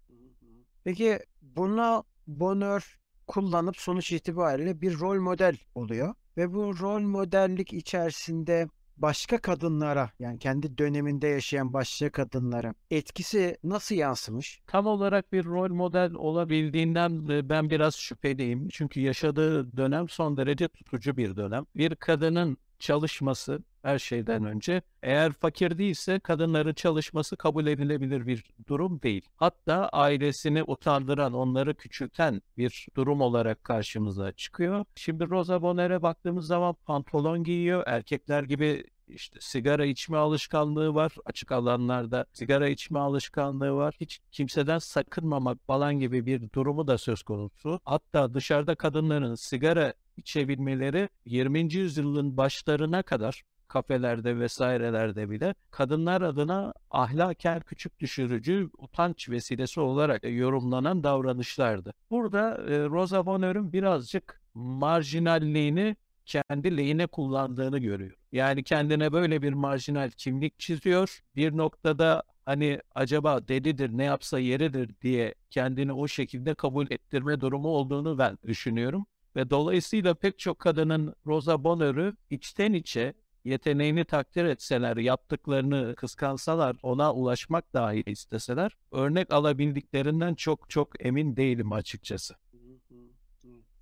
Peki 0.83 1.19
buna 1.41 2.03
Bonheur 2.29 3.00
kullanıp 3.27 3.77
sonuç 3.77 4.12
itibariyle 4.12 4.81
bir 4.81 5.00
rol 5.00 5.19
model 5.21 5.57
oluyor 5.75 6.13
ve 6.38 6.53
bu 6.53 6.79
rol 6.79 7.01
modellik 7.01 7.74
içerisinde 7.74 8.67
başka 8.98 9.41
kadınlara 9.41 10.12
yani 10.19 10.39
kendi 10.39 10.77
döneminde 10.77 11.27
yaşayan 11.27 11.74
başka 11.74 12.12
kadınlara 12.12 12.74
etkisi 12.91 13.57
nasıl 13.63 13.95
yansımış? 13.95 14.62
Tam 14.67 14.86
olarak 14.86 15.33
bir 15.33 15.45
rol 15.45 15.69
model 15.69 16.13
olabildiğinden 16.13 17.27
ben 17.50 17.69
biraz 17.69 17.95
şüpheliyim. 17.95 18.67
Çünkü 18.69 19.01
yaşadığı 19.01 19.77
dönem 19.77 20.09
son 20.09 20.38
derece 20.38 20.67
tutucu 20.67 21.17
bir 21.17 21.36
dönem. 21.36 21.65
Bir 21.75 21.95
kadının 21.95 22.57
çalışması 22.79 23.59
her 23.81 24.00
şeyden 24.00 24.45
önce 24.45 24.81
eğer 25.03 25.31
fakir 25.31 25.77
değilse 25.77 26.19
kadınların 26.19 26.74
çalışması 26.74 27.38
kabul 27.38 27.67
edilebilir 27.67 28.27
bir 28.27 28.43
durum 28.67 29.01
değil. 29.01 29.29
Hatta 29.36 29.89
ailesini 29.89 30.63
utandıran, 30.63 31.33
onları 31.33 31.75
küçülten 31.75 32.41
bir 32.57 32.88
durum 32.95 33.21
olarak 33.21 33.63
karşımıza 33.63 34.31
çıkıyor. 34.31 34.86
Şimdi 34.95 35.29
Rosa 35.29 35.62
Bonheur'e 35.62 36.01
baktığımız 36.01 36.48
zaman 36.48 36.74
pantolon 36.86 37.43
giyiyor. 37.43 37.83
Erkekler 37.86 38.43
gibi 38.43 38.83
işte 39.10 39.39
sigara 39.42 39.86
içme 39.86 40.18
alışkanlığı 40.18 40.96
var. 40.96 41.12
Açık 41.25 41.51
alanlarda 41.51 42.25
sigara 42.34 42.70
içme 42.70 43.00
alışkanlığı 43.00 43.74
var. 43.74 43.96
Hiç 44.00 44.20
kimseden 44.32 44.80
sakınmamak 44.80 45.58
falan 45.68 46.00
gibi 46.00 46.25
bir 46.25 46.51
durumu 46.51 46.88
da 46.88 46.98
söz 46.98 47.24
konusu. 47.24 47.80
Hatta 47.86 48.34
dışarıda 48.34 48.75
kadınların 48.75 49.36
sigara 49.36 49.94
içebilmeleri 50.18 51.10
20. 51.25 51.74
yüzyılın 51.74 52.38
başlarına 52.38 53.04
kadar 53.04 53.44
kafelerde 53.68 54.39
vesairelerde 54.39 55.30
bile 55.30 55.56
kadınlar 55.72 56.22
adına 56.22 56.74
ahlaken 56.92 57.60
küçük 57.60 58.00
düşürücü 58.00 58.70
utanç 58.78 59.30
vesilesi 59.30 59.80
olarak 59.80 60.24
yorumlanan 60.24 61.04
davranışlardı. 61.04 61.94
Burada 62.12 62.58
e, 62.68 62.86
Rosa 62.89 63.25
Bonheur'un 63.25 63.74
birazcık 63.74 64.42
marjinalliğini 64.54 65.96
kendi 66.29 66.77
lehine 66.77 67.07
kullandığını 67.07 67.79
görüyor. 67.79 68.13
Yani 68.31 68.63
kendine 68.63 69.12
böyle 69.12 69.41
bir 69.41 69.53
marjinal 69.53 70.09
kimlik 70.09 70.59
çiziyor. 70.59 71.19
Bir 71.36 71.57
noktada 71.57 72.24
hani 72.45 72.79
acaba 72.95 73.48
delidir 73.48 73.89
ne 73.98 74.03
yapsa 74.03 74.39
yeridir 74.39 74.89
diye 75.01 75.36
kendini 75.50 75.93
o 75.93 76.07
şekilde 76.07 76.53
kabul 76.53 76.88
ettirme 76.91 77.41
durumu 77.41 77.67
olduğunu 77.67 78.17
ben 78.17 78.38
düşünüyorum. 78.48 79.05
Ve 79.36 79.50
dolayısıyla 79.50 80.13
pek 80.13 80.39
çok 80.39 80.59
kadının 80.59 81.15
Rosa 81.25 81.63
Bonheur'u 81.63 82.13
içten 82.29 82.74
içe 82.74 83.13
yeteneğini 83.45 84.05
takdir 84.05 84.45
etseler, 84.45 84.98
yaptıklarını 84.98 85.95
kıskansalar, 85.95 86.75
ona 86.83 87.13
ulaşmak 87.13 87.74
dahi 87.74 88.03
isteseler, 88.05 88.71
örnek 88.91 89.33
alabildiklerinden 89.33 90.36
çok 90.36 90.69
çok 90.69 91.05
emin 91.05 91.36
değilim 91.36 91.71
açıkçası. 91.71 92.36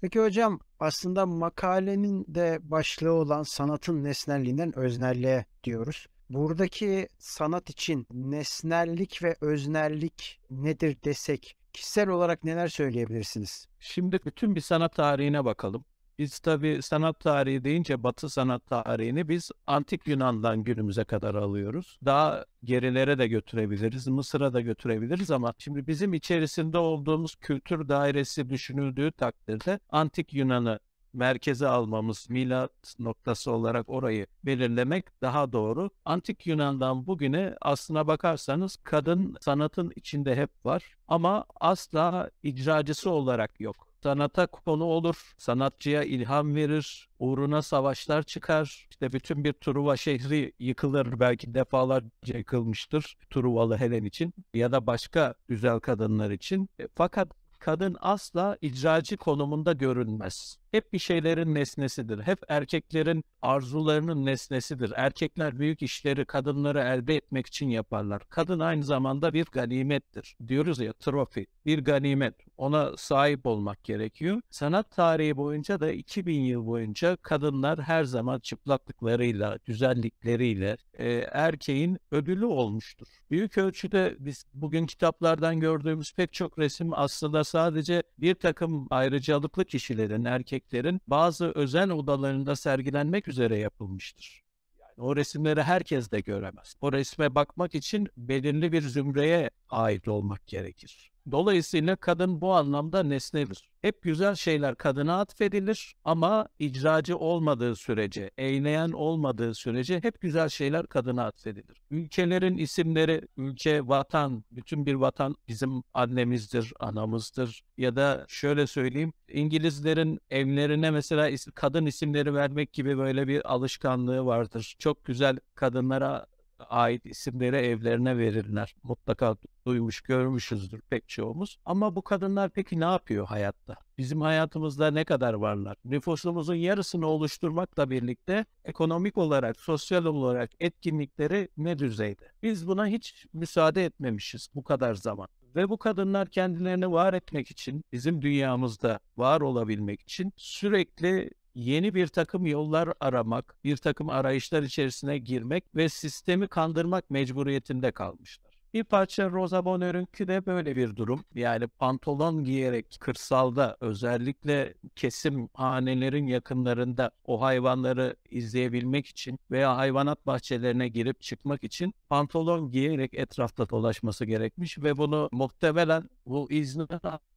Peki 0.01 0.20
hocam 0.20 0.60
aslında 0.80 1.25
makalenin 1.25 2.25
de 2.27 2.60
başlığı 2.62 3.12
olan 3.12 3.44
sanatın 3.44 4.04
nesnelliğinden 4.04 4.77
öznelliğe 4.77 5.46
diyoruz. 5.63 6.08
Buradaki 6.30 7.08
sanat 7.20 7.70
için 7.70 8.08
nesnellik 8.12 9.24
ve 9.24 9.36
öznellik 9.42 10.39
nedir 10.50 10.98
desek 11.06 11.58
kişisel 11.74 12.10
olarak 12.10 12.44
neler 12.44 12.68
söyleyebilirsiniz? 12.68 13.68
Şimdi 13.80 14.20
bütün 14.25 14.56
bir 14.56 14.62
sanat 14.62 14.96
tarihine 14.96 15.46
bakalım. 15.46 15.86
Biz 16.20 16.40
tabii 16.40 16.82
sanat 16.82 17.20
tarihi 17.20 17.64
deyince 17.64 18.04
Batı 18.04 18.30
sanat 18.30 18.66
tarihini 18.66 19.30
biz 19.30 19.52
antik 19.68 20.08
Yunan'dan 20.08 20.64
günümüze 20.64 21.04
kadar 21.04 21.36
alıyoruz. 21.36 22.00
Daha 22.06 22.46
gerilere 22.64 23.18
de 23.18 23.28
götürebiliriz, 23.28 24.08
Mısır'a 24.08 24.54
da 24.54 24.62
götürebiliriz 24.62 25.32
ama 25.32 25.54
şimdi 25.58 25.88
bizim 25.88 26.14
içerisinde 26.14 26.78
olduğumuz 26.78 27.36
kültür 27.36 27.90
dairesi 27.90 28.50
düşünüldüğü 28.50 29.12
takdirde 29.12 29.80
antik 29.90 30.34
Yunan'ı 30.34 30.80
merkeze 31.14 31.68
almamız, 31.68 32.30
milat 32.30 32.96
noktası 33.00 33.52
olarak 33.52 33.90
orayı 33.90 34.28
belirlemek 34.46 35.22
daha 35.22 35.52
doğru. 35.52 35.90
Antik 36.06 36.48
Yunan'dan 36.48 37.08
bugüne 37.08 37.56
aslına 37.62 38.08
bakarsanız 38.08 38.78
kadın 38.84 39.38
sanatın 39.42 39.94
içinde 39.96 40.36
hep 40.36 40.66
var 40.66 40.84
ama 41.08 41.46
asla 41.60 42.30
icracısı 42.44 43.10
olarak 43.10 43.60
yok 43.60 43.87
sanata 44.04 44.48
konu 44.48 44.84
olur, 44.84 45.34
sanatçıya 45.38 46.04
ilham 46.04 46.56
verir, 46.56 47.10
uğruna 47.20 47.62
savaşlar 47.62 48.24
çıkar. 48.24 48.88
İşte 48.89 49.13
bütün 49.13 49.44
bir 49.44 49.54
Truva 49.54 49.98
şehri 49.98 50.54
yıkılır, 50.60 51.20
belki 51.20 51.54
defalarca 51.54 52.38
yıkılmıştır 52.38 53.18
Truvalı 53.30 53.77
Helen 53.77 54.06
için 54.06 54.34
ya 54.54 54.72
da 54.72 54.88
başka 54.88 55.34
güzel 55.48 55.80
kadınlar 55.80 56.32
için. 56.32 56.70
E, 56.80 56.88
fakat 56.96 57.32
kadın 57.60 57.98
asla 58.00 58.58
icracı 58.62 59.18
konumunda 59.18 59.74
görünmez. 59.74 60.58
Hep 60.72 60.94
bir 60.94 61.00
şeylerin 61.00 61.56
nesnesidir. 61.56 62.20
Hep 62.20 62.40
erkeklerin 62.48 63.24
arzularının 63.42 64.26
nesnesidir. 64.26 64.94
Erkekler 64.96 65.60
büyük 65.60 65.82
işleri 65.82 66.26
kadınları 66.26 66.80
elde 66.80 67.16
etmek 67.16 67.48
için 67.48 67.70
yaparlar. 67.70 68.22
Kadın 68.30 68.60
aynı 68.60 68.84
zamanda 68.84 69.34
bir 69.34 69.46
ganimettir. 69.46 70.36
Diyoruz 70.48 70.80
ya 70.80 70.94
trofi, 70.94 71.48
bir 71.66 71.84
ganimet. 71.84 72.36
Ona 72.58 72.98
sahip 72.98 73.46
olmak 73.46 73.84
gerekiyor. 73.84 74.42
Sanat 74.50 74.92
tarihi 74.92 75.38
boyunca 75.38 75.80
da 75.80 75.92
2000 75.92 76.40
yıl 76.40 76.66
boyunca 76.66 77.16
kadınlar 77.16 77.82
her 77.82 78.04
zaman 78.04 78.40
çıplaklıklarıyla, 78.40 79.58
güzellikleriyle 79.66 80.78
e, 80.94 81.10
erkeğin 81.32 81.98
ödülü 82.12 82.46
olmuştur. 82.46 83.08
Büyük 83.32 83.58
ölçüde 83.58 84.16
biz 84.20 84.46
bugün 84.54 84.86
kitaplardan 84.86 85.60
gördüğümüz 85.60 86.14
pek 86.14 86.34
çok 86.34 86.60
resim 86.60 86.94
aslında 86.94 87.44
sadece 87.44 88.04
bir 88.18 88.36
takım 88.36 88.88
ayrıcalıklı 88.90 89.66
kişilerin, 89.66 90.26
erkeklerin 90.58 91.02
bazı 91.08 91.52
özel 91.56 91.90
odalarında 91.90 92.56
sergilenmek 92.56 93.28
üzere 93.28 93.58
yapılmıştır. 93.58 94.44
Yani 94.80 95.08
o 95.08 95.16
resimleri 95.16 95.64
herkes 95.64 96.12
de 96.12 96.20
göremez. 96.20 96.76
O 96.82 96.92
resme 96.92 97.36
bakmak 97.36 97.76
için 97.76 98.08
belirli 98.18 98.72
bir 98.72 98.82
zümreye 98.82 99.50
ait 99.70 100.08
olmak 100.08 100.48
gerekir. 100.48 101.12
Dolayısıyla 101.32 101.96
kadın 101.96 102.42
bu 102.42 102.54
anlamda 102.54 103.04
nesnedir. 103.04 103.70
Hep 103.82 104.02
güzel 104.02 104.36
şeyler 104.36 104.76
kadına 104.76 105.20
atfedilir 105.20 105.96
ama 106.04 106.48
icracı 106.60 107.18
olmadığı 107.18 107.76
sürece, 107.76 108.32
eyleyen 108.38 108.92
olmadığı 108.92 109.56
sürece 109.56 110.04
hep 110.04 110.22
güzel 110.22 110.50
şeyler 110.50 110.88
kadına 110.88 111.26
atfedilir. 111.26 111.82
Ülkelerin 111.92 112.58
isimleri, 112.58 113.22
ülke, 113.38 113.88
vatan, 113.88 114.44
bütün 114.52 114.86
bir 114.86 114.94
vatan 114.94 115.36
bizim 115.48 115.84
annemizdir, 115.94 116.74
anamızdır. 116.80 117.64
Ya 117.78 117.96
da 117.96 118.26
şöyle 118.28 118.68
söyleyeyim, 118.68 119.14
İngilizlerin 119.30 120.20
evlerine 120.30 120.92
mesela 120.92 121.30
kadın 121.56 121.86
isimleri 121.86 122.34
vermek 122.34 122.74
gibi 122.74 122.98
böyle 122.98 123.28
bir 123.28 123.54
alışkanlığı 123.54 124.26
vardır. 124.26 124.76
Çok 124.80 125.06
güzel 125.06 125.40
kadınlara 125.56 126.26
ait 126.70 127.06
isimleri 127.06 127.56
evlerine 127.56 128.18
verirler. 128.18 128.76
Mutlaka 128.84 129.36
duymuş, 129.66 130.02
görmüşüzdür 130.02 130.82
pek 130.82 131.10
çoğumuz. 131.10 131.58
Ama 131.66 131.96
bu 131.96 132.02
kadınlar 132.02 132.50
peki 132.50 132.80
ne 132.80 132.86
yapıyor 132.86 133.28
hayatta? 133.28 133.76
Bizim 133.98 134.22
hayatımızda 134.22 134.92
ne 134.92 135.06
kadar 135.06 135.34
varlar? 135.34 135.78
Nüfusumuzun 135.86 136.56
yarısını 136.56 137.08
oluşturmakla 137.08 137.90
birlikte 137.90 138.46
ekonomik 138.66 139.18
olarak, 139.18 139.60
sosyal 139.60 140.06
olarak 140.06 140.52
etkinlikleri 140.60 141.50
ne 141.58 141.80
düzeyde? 141.80 142.32
Biz 142.44 142.68
buna 142.68 142.88
hiç 142.88 143.26
müsaade 143.34 143.86
etmemişiz 143.86 144.48
bu 144.56 144.64
kadar 144.64 144.94
zaman. 144.96 145.28
Ve 145.56 145.70
bu 145.70 145.78
kadınlar 145.78 146.30
kendilerini 146.30 146.92
var 146.92 147.14
etmek 147.14 147.52
için, 147.52 147.84
bizim 147.92 148.22
dünyamızda 148.22 149.00
var 149.18 149.42
olabilmek 149.42 150.02
için 150.02 150.34
sürekli 150.36 151.30
yeni 151.58 151.94
bir 151.96 152.08
takım 152.08 152.46
yollar 152.46 152.90
aramak, 153.00 153.56
bir 153.64 153.78
takım 153.78 154.10
arayışlar 154.10 154.64
içerisine 154.64 155.18
girmek 155.18 155.76
ve 155.76 155.90
sistemi 155.90 156.48
kandırmak 156.48 157.10
mecburiyetinde 157.10 157.92
kalmışlar. 157.92 158.47
Bir 158.78 158.84
parça 158.84 159.32
Rosa 159.32 159.66
Bonheur'ünki 159.66 160.28
de 160.28 160.46
böyle 160.46 160.76
bir 160.76 160.96
durum. 160.96 161.24
Yani 161.36 161.68
pantolon 161.68 162.44
giyerek 162.44 162.98
kırsalda 163.00 163.78
özellikle 163.82 164.74
kesim 164.96 165.50
hanelerin 165.54 166.28
yakınlarında 166.28 167.12
o 167.26 167.42
hayvanları 167.42 168.16
izleyebilmek 168.30 169.08
için 169.08 169.40
veya 169.52 169.78
hayvanat 169.78 170.26
bahçelerine 170.26 170.88
girip 170.88 171.22
çıkmak 171.22 171.64
için 171.64 171.94
pantolon 172.10 172.72
giyerek 172.72 173.14
etrafta 173.14 173.70
dolaşması 173.70 174.26
gerekmiş 174.26 174.78
ve 174.78 174.98
bunu 174.98 175.30
muhtemelen 175.32 176.10
bu 176.26 176.52
izni 176.52 176.88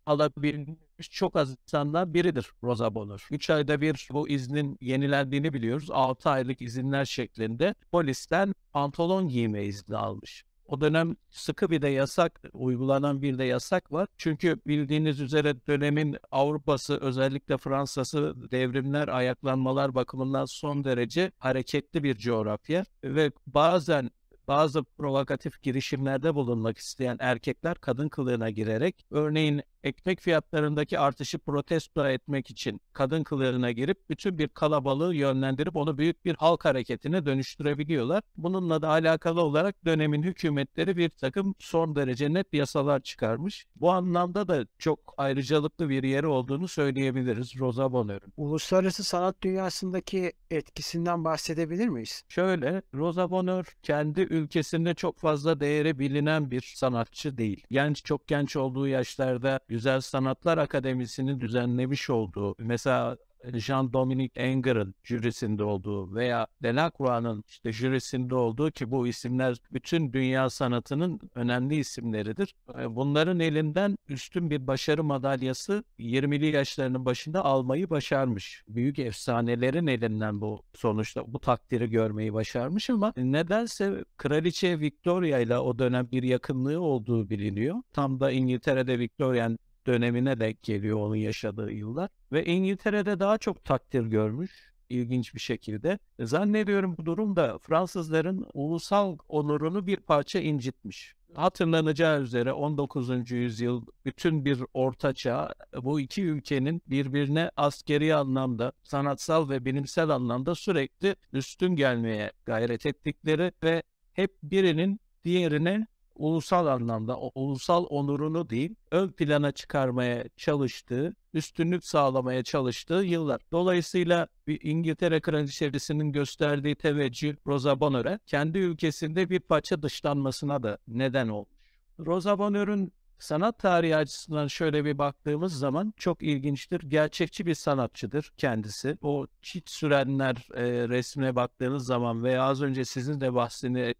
alabilmiş 0.06 1.10
çok 1.10 1.36
az 1.36 1.50
insandan 1.50 2.14
biridir 2.14 2.50
Rosa 2.62 2.94
Bonheur. 2.94 3.28
3 3.30 3.50
ayda 3.50 3.80
bir 3.80 4.08
bu 4.12 4.28
iznin 4.28 4.78
yenilendiğini 4.80 5.52
biliyoruz. 5.52 5.90
6 5.90 6.30
aylık 6.30 6.62
izinler 6.62 7.04
şeklinde 7.04 7.74
polisten 7.92 8.54
pantolon 8.72 9.28
giyme 9.28 9.64
izni 9.64 9.96
almış. 9.96 10.44
O 10.70 10.80
dönem 10.80 11.16
sıkı 11.30 11.70
bir 11.70 11.82
de 11.82 11.88
yasak, 11.88 12.40
uygulanan 12.52 13.22
bir 13.22 13.38
de 13.38 13.44
yasak 13.44 13.92
var. 13.92 14.08
Çünkü 14.18 14.60
bildiğiniz 14.66 15.20
üzere 15.20 15.66
dönemin 15.66 16.16
Avrupa'sı 16.30 17.00
özellikle 17.00 17.58
Fransa'sı 17.58 18.34
devrimler, 18.50 19.08
ayaklanmalar 19.08 19.94
bakımından 19.94 20.44
son 20.44 20.84
derece 20.84 21.32
hareketli 21.38 22.02
bir 22.02 22.16
coğrafya. 22.16 22.84
Ve 23.04 23.32
bazen 23.46 24.10
bazı 24.48 24.84
provokatif 24.84 25.62
girişimlerde 25.62 26.34
bulunmak 26.34 26.78
isteyen 26.78 27.16
erkekler 27.20 27.74
kadın 27.74 28.08
kılığına 28.08 28.50
girerek 28.50 29.06
örneğin 29.10 29.62
ekmek 29.84 30.20
fiyatlarındaki 30.20 30.98
artışı 30.98 31.38
protesto 31.38 32.06
etmek 32.08 32.50
için 32.50 32.80
kadın 32.92 33.22
kılığına 33.22 33.70
girip 33.70 34.10
bütün 34.10 34.38
bir 34.38 34.48
kalabalığı 34.48 35.14
yönlendirip 35.14 35.76
onu 35.76 35.98
büyük 35.98 36.24
bir 36.24 36.34
halk 36.34 36.64
hareketine 36.64 37.26
dönüştürebiliyorlar. 37.26 38.22
Bununla 38.36 38.82
da 38.82 38.88
alakalı 38.88 39.42
olarak 39.42 39.84
dönemin 39.84 40.22
hükümetleri 40.22 40.96
bir 40.96 41.08
takım 41.08 41.54
son 41.58 41.96
derece 41.96 42.32
net 42.32 42.54
yasalar 42.54 43.00
çıkarmış. 43.00 43.66
Bu 43.76 43.90
anlamda 43.90 44.48
da 44.48 44.66
çok 44.78 45.14
ayrıcalıklı 45.16 45.88
bir 45.88 46.02
yeri 46.02 46.26
olduğunu 46.26 46.68
söyleyebiliriz 46.68 47.58
Rosa 47.58 47.92
Bonheur'un. 47.92 48.32
Uluslararası 48.36 49.04
sanat 49.04 49.42
dünyasındaki 49.42 50.32
etkisinden 50.50 51.24
bahsedebilir 51.24 51.88
miyiz? 51.88 52.22
Şöyle, 52.28 52.82
Rosa 52.94 53.30
Bonheur 53.30 53.76
kendi 53.82 54.20
ülkesinde 54.20 54.94
çok 54.94 55.18
fazla 55.18 55.60
değeri 55.60 55.98
bilinen 55.98 56.50
bir 56.50 56.72
sanatçı 56.76 57.38
değil. 57.38 57.64
Genç, 57.70 58.04
çok 58.04 58.28
genç 58.28 58.56
olduğu 58.56 58.86
yaşlarda 58.88 59.60
Güzel 59.70 60.00
Sanatlar 60.00 60.58
Akademisi'nin 60.58 61.40
düzenlemiş 61.40 62.10
olduğu 62.10 62.54
mesela 62.58 63.16
Jean-Dominique 63.44 64.40
Enger'ın 64.40 64.94
jürisinde 65.04 65.64
olduğu 65.64 66.14
veya 66.14 66.46
Delacroix'ın 66.62 67.44
işte 67.48 67.72
jürisinde 67.72 68.34
olduğu 68.34 68.70
ki 68.70 68.90
bu 68.90 69.06
isimler 69.06 69.56
bütün 69.72 70.12
dünya 70.12 70.50
sanatının 70.50 71.20
önemli 71.34 71.76
isimleridir. 71.76 72.54
E, 72.78 72.96
bunların 72.96 73.40
elinden 73.40 73.98
üstün 74.08 74.50
bir 74.50 74.66
başarı 74.66 75.04
madalyası 75.04 75.84
20'li 75.98 76.46
yaşlarının 76.46 77.04
başında 77.04 77.44
almayı 77.44 77.90
başarmış. 77.90 78.64
Büyük 78.68 78.98
efsanelerin 78.98 79.86
elinden 79.86 80.40
bu 80.40 80.62
sonuçta 80.74 81.32
bu 81.32 81.38
takdiri 81.38 81.90
görmeyi 81.90 82.34
başarmış 82.34 82.90
ama 82.90 83.12
nedense 83.16 84.04
Kraliçe 84.16 84.80
Victoria 84.80 85.38
ile 85.38 85.58
o 85.58 85.78
dönem 85.78 86.08
bir 86.12 86.22
yakınlığı 86.22 86.80
olduğu 86.80 87.30
biliniyor. 87.30 87.76
Tam 87.92 88.20
da 88.20 88.30
İngiltere'de 88.30 88.98
Victorian 88.98 89.58
dönemine 89.86 90.40
denk 90.40 90.62
geliyor 90.62 90.98
onun 90.98 91.16
yaşadığı 91.16 91.72
yıllar. 91.72 92.10
Ve 92.32 92.44
İngiltere'de 92.44 93.20
daha 93.20 93.38
çok 93.38 93.64
takdir 93.64 94.02
görmüş 94.06 94.70
ilginç 94.90 95.34
bir 95.34 95.40
şekilde. 95.40 95.98
Zannediyorum 96.20 96.96
bu 96.98 97.06
durum 97.06 97.36
da 97.36 97.58
Fransızların 97.58 98.46
ulusal 98.54 99.18
onurunu 99.28 99.86
bir 99.86 99.96
parça 99.96 100.40
incitmiş. 100.40 101.14
hatırlanacağı 101.34 102.22
üzere 102.22 102.52
19. 102.52 103.30
yüzyıl 103.30 103.86
bütün 104.04 104.44
bir 104.44 104.62
ortaçağ 104.74 105.54
bu 105.82 106.00
iki 106.00 106.22
ülkenin 106.22 106.82
birbirine 106.86 107.50
askeri 107.56 108.14
anlamda, 108.14 108.72
sanatsal 108.82 109.48
ve 109.48 109.64
bilimsel 109.64 110.08
anlamda 110.08 110.54
sürekli 110.54 111.16
üstün 111.32 111.76
gelmeye 111.76 112.32
gayret 112.46 112.86
ettikleri 112.86 113.52
ve 113.62 113.82
hep 114.12 114.32
birinin 114.42 115.00
diğerine 115.24 115.86
ulusal 116.14 116.66
anlamda, 116.66 117.18
ulusal 117.18 117.86
onurunu 117.88 118.50
değil, 118.50 118.74
ön 118.90 119.08
plana 119.08 119.52
çıkarmaya 119.52 120.24
çalıştığı, 120.36 121.14
üstünlük 121.34 121.84
sağlamaya 121.84 122.42
çalıştığı 122.42 122.94
yıllar. 122.94 123.40
Dolayısıyla 123.52 124.28
İngiltere 124.46 125.20
Kraliçesi'nin 125.20 126.12
gösterdiği 126.12 126.74
teveccüh 126.74 127.36
Rosa 127.46 127.80
Bonheur'e 127.80 128.18
kendi 128.26 128.58
ülkesinde 128.58 129.30
bir 129.30 129.40
parça 129.40 129.82
dışlanmasına 129.82 130.62
da 130.62 130.78
neden 130.88 131.28
olmuş. 131.28 131.60
Rosa 131.98 132.38
Bonheur'un 132.38 132.92
sanat 133.18 133.58
tarihi 133.58 133.96
açısından 133.96 134.46
şöyle 134.46 134.84
bir 134.84 134.98
baktığımız 134.98 135.58
zaman 135.58 135.94
çok 135.96 136.22
ilginçtir. 136.22 136.80
Gerçekçi 136.80 137.46
bir 137.46 137.54
sanatçıdır 137.54 138.32
kendisi. 138.36 138.98
O 139.02 139.26
çit 139.42 139.70
sürenler 139.70 140.48
e, 140.54 140.88
resmine 140.88 141.36
baktığınız 141.36 141.86
zaman 141.86 142.24
veya 142.24 142.42
az 142.42 142.62
önce 142.62 142.84
sizin 142.84 143.20
de 143.20 143.34
bahsini 143.34 143.94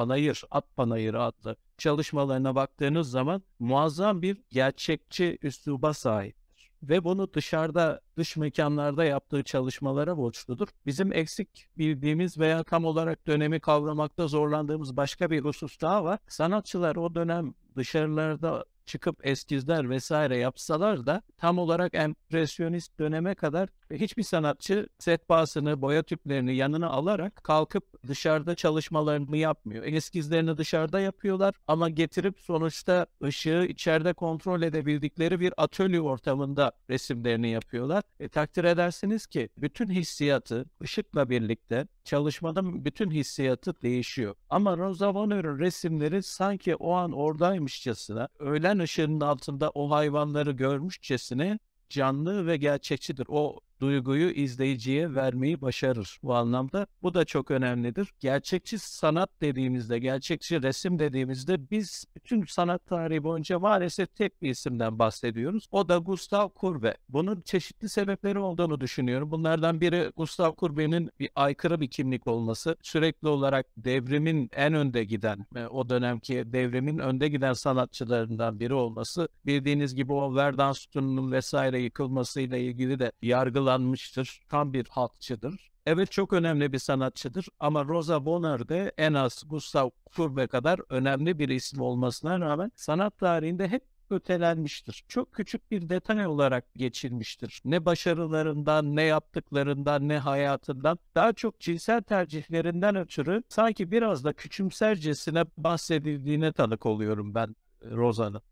Panayır, 0.00 0.44
At 0.50 0.76
Panayırı 0.76 1.22
adlı 1.22 1.56
çalışmalarına 1.78 2.54
baktığınız 2.54 3.10
zaman 3.10 3.42
muazzam 3.58 4.22
bir 4.22 4.38
gerçekçi 4.50 5.38
üsluba 5.42 5.94
sahiptir. 5.94 6.70
Ve 6.82 7.04
bunu 7.04 7.34
dışarıda, 7.34 8.00
dış 8.16 8.36
mekanlarda 8.36 9.04
yaptığı 9.04 9.42
çalışmalara 9.42 10.16
borçludur. 10.16 10.68
Bizim 10.86 11.12
eksik 11.12 11.68
bildiğimiz 11.78 12.38
veya 12.38 12.64
tam 12.64 12.84
olarak 12.84 13.26
dönemi 13.26 13.60
kavramakta 13.60 14.28
zorlandığımız 14.28 14.96
başka 14.96 15.30
bir 15.30 15.40
husus 15.40 15.80
daha 15.80 16.04
var. 16.04 16.18
Sanatçılar 16.28 16.96
o 16.96 17.14
dönem 17.14 17.54
dışarılarda 17.76 18.64
çıkıp 18.86 19.26
eskizler 19.26 19.90
vesaire 19.90 20.36
yapsalar 20.36 21.06
da 21.06 21.22
tam 21.38 21.58
olarak 21.58 21.94
empresyonist 21.94 22.98
döneme 22.98 23.34
kadar 23.34 23.68
hiçbir 23.90 24.22
sanatçı 24.22 24.88
sehpasını, 24.98 25.82
boya 25.82 26.02
tüplerini 26.02 26.56
yanına 26.56 26.88
alarak 26.88 27.44
kalkıp 27.44 28.08
dışarıda 28.08 28.54
çalışmalarını 28.54 29.36
yapmıyor. 29.36 29.84
Eskizlerini 29.84 30.58
dışarıda 30.58 31.00
yapıyorlar 31.00 31.54
ama 31.66 31.88
getirip 31.88 32.40
sonuçta 32.40 33.06
ışığı 33.24 33.66
içeride 33.68 34.12
kontrol 34.12 34.62
edebildikleri 34.62 35.40
bir 35.40 35.52
atölye 35.56 36.00
ortamında 36.00 36.72
resimlerini 36.90 37.48
yapıyorlar. 37.48 38.02
E, 38.20 38.28
takdir 38.28 38.64
edersiniz 38.64 39.26
ki 39.26 39.48
bütün 39.56 39.90
hissiyatı 39.90 40.66
ışıkla 40.82 41.30
birlikte 41.30 41.86
çalışmanın 42.04 42.84
bütün 42.84 43.10
hissiyatı 43.10 43.82
değişiyor. 43.82 44.34
Ama 44.50 44.76
Rosa 44.76 45.14
Bonheur'un 45.14 45.58
resimleri 45.58 46.22
sanki 46.22 46.76
o 46.76 46.92
an 46.92 47.12
oradaymışçasına, 47.12 48.28
öğlen 48.38 48.78
ışığının 48.78 49.20
altında 49.20 49.70
o 49.70 49.90
hayvanları 49.90 50.50
görmüşçesine 50.50 51.58
canlı 51.88 52.46
ve 52.46 52.56
gerçekçidir. 52.56 53.26
O 53.28 53.60
duyguyu 53.80 54.30
izleyiciye 54.30 55.14
vermeyi 55.14 55.60
başarır 55.60 56.18
bu 56.22 56.34
anlamda. 56.34 56.86
Bu 57.02 57.14
da 57.14 57.24
çok 57.24 57.50
önemlidir. 57.50 58.08
Gerçekçi 58.20 58.78
sanat 58.78 59.30
dediğimizde, 59.40 59.98
gerçekçi 59.98 60.62
resim 60.62 60.98
dediğimizde 60.98 61.70
biz 61.70 62.04
bütün 62.16 62.44
sanat 62.44 62.86
tarihi 62.86 63.22
boyunca 63.22 63.58
maalesef 63.58 64.14
tek 64.14 64.42
bir 64.42 64.50
isimden 64.50 64.98
bahsediyoruz. 64.98 65.68
O 65.70 65.88
da 65.88 65.96
Gustav 65.98 66.48
Kurbe. 66.48 66.96
Bunun 67.08 67.40
çeşitli 67.40 67.88
sebepleri 67.88 68.38
olduğunu 68.38 68.80
düşünüyorum. 68.80 69.30
Bunlardan 69.30 69.80
biri 69.80 70.12
Gustav 70.16 70.52
Kurbe'nin 70.52 71.10
bir 71.18 71.30
aykırı 71.34 71.80
bir 71.80 71.88
kimlik 71.88 72.26
olması. 72.26 72.76
Sürekli 72.82 73.28
olarak 73.28 73.66
devrimin 73.76 74.50
en 74.56 74.74
önde 74.74 75.04
giden, 75.04 75.46
o 75.70 75.88
dönemki 75.88 76.52
devrimin 76.52 76.98
önde 76.98 77.28
giden 77.28 77.52
sanatçılarından 77.52 78.60
biri 78.60 78.74
olması. 78.74 79.28
Bildiğiniz 79.46 79.94
gibi 79.94 80.12
o 80.12 80.34
Verdun 80.34 80.72
sütununun 80.72 81.32
vesaire 81.32 81.80
yıkılmasıyla 81.80 82.56
ilgili 82.56 82.98
de 82.98 83.12
yargılar 83.22 83.69
uygulanmıştır. 83.70 84.40
Tam 84.48 84.72
bir 84.72 84.86
halkçıdır. 84.88 85.70
Evet 85.86 86.12
çok 86.12 86.32
önemli 86.32 86.72
bir 86.72 86.78
sanatçıdır 86.78 87.46
ama 87.60 87.84
Rosa 87.84 88.24
Bonheur 88.24 88.68
de 88.68 88.92
en 88.98 89.14
az 89.14 89.42
Gustav 89.48 89.90
Kurbe 90.16 90.46
kadar 90.46 90.80
önemli 90.88 91.38
bir 91.38 91.48
isim 91.48 91.80
olmasına 91.80 92.40
rağmen 92.40 92.72
sanat 92.76 93.18
tarihinde 93.18 93.68
hep 93.68 93.82
ötelenmiştir. 94.10 95.04
Çok 95.08 95.32
küçük 95.32 95.70
bir 95.70 95.88
detay 95.88 96.26
olarak 96.26 96.64
geçilmiştir. 96.76 97.62
Ne 97.64 97.84
başarılarından, 97.84 98.96
ne 98.96 99.02
yaptıklarından, 99.02 100.08
ne 100.08 100.18
hayatından 100.18 100.98
daha 101.14 101.32
çok 101.32 101.60
cinsel 101.60 102.02
tercihlerinden 102.02 102.96
ötürü 102.96 103.42
sanki 103.48 103.90
biraz 103.90 104.24
da 104.24 104.32
küçümsercesine 104.32 105.44
bahsedildiğine 105.56 106.52
tanık 106.52 106.86
oluyorum 106.86 107.34
ben 107.34 107.56
Rosa'nın. 107.82 108.42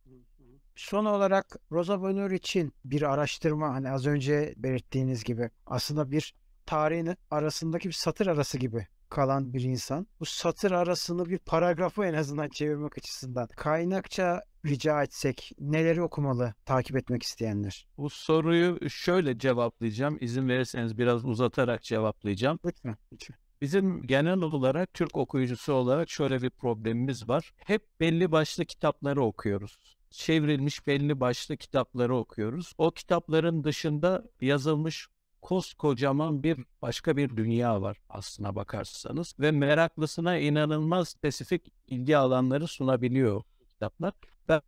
Son 0.78 1.04
olarak 1.04 1.56
Rosa 1.72 2.02
Bonheur 2.02 2.30
için 2.30 2.72
bir 2.84 3.02
araştırma 3.02 3.74
hani 3.74 3.90
az 3.90 4.06
önce 4.06 4.54
belirttiğiniz 4.56 5.24
gibi 5.24 5.50
aslında 5.66 6.10
bir 6.10 6.34
tarihin 6.66 7.16
arasındaki 7.30 7.88
bir 7.88 7.94
satır 7.94 8.26
arası 8.26 8.58
gibi 8.58 8.86
kalan 9.08 9.54
bir 9.54 9.62
insan. 9.62 10.06
Bu 10.20 10.24
satır 10.24 10.70
arasını 10.70 11.26
bir 11.26 11.38
paragrafı 11.38 12.04
en 12.04 12.14
azından 12.14 12.48
çevirmek 12.48 12.98
açısından 12.98 13.48
kaynakça 13.56 14.42
rica 14.66 15.02
etsek 15.02 15.52
neleri 15.58 16.02
okumalı 16.02 16.54
takip 16.64 16.96
etmek 16.96 17.22
isteyenler? 17.22 17.86
Bu 17.96 18.10
soruyu 18.10 18.90
şöyle 18.90 19.38
cevaplayacağım. 19.38 20.18
İzin 20.20 20.48
verirseniz 20.48 20.98
biraz 20.98 21.24
uzatarak 21.24 21.82
cevaplayacağım. 21.82 22.58
Lütfen. 22.64 22.96
lütfen. 23.12 23.36
Bizim 23.60 24.02
genel 24.02 24.40
olarak 24.40 24.94
Türk 24.94 25.16
okuyucusu 25.16 25.72
olarak 25.72 26.10
şöyle 26.10 26.42
bir 26.42 26.50
problemimiz 26.50 27.28
var. 27.28 27.52
Hep 27.56 28.00
belli 28.00 28.32
başlı 28.32 28.64
kitapları 28.64 29.22
okuyoruz 29.22 29.97
çevrilmiş 30.10 30.86
belli 30.86 31.20
başlı 31.20 31.56
kitapları 31.56 32.16
okuyoruz. 32.16 32.72
O 32.78 32.90
kitapların 32.90 33.64
dışında 33.64 34.24
yazılmış 34.40 35.08
koskocaman 35.42 36.42
bir 36.42 36.64
başka 36.82 37.16
bir 37.16 37.36
dünya 37.36 37.82
var 37.82 37.96
aslına 38.08 38.56
bakarsanız 38.56 39.34
ve 39.40 39.50
meraklısına 39.50 40.38
inanılmaz 40.38 41.08
spesifik 41.08 41.72
ilgi 41.86 42.16
alanları 42.16 42.66
sunabiliyor 42.66 43.42
kitaplar. 43.78 44.12